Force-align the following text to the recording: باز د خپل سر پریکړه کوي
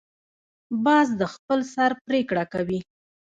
باز 0.85 1.07
د 1.19 1.21
خپل 1.33 1.59
سر 1.73 1.91
پریکړه 2.05 2.43
کوي 2.53 2.79